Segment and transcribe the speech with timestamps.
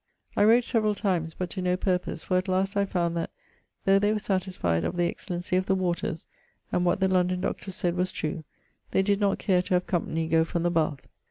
[0.35, 3.29] I wrote severall times, but to no purpose, for at last I found that,
[3.85, 6.25] though they were satisfied of the excellency of the waters
[6.71, 8.43] and what the London doctors sayd was true,
[8.89, 11.07] they did not care to have company goe from the Bath.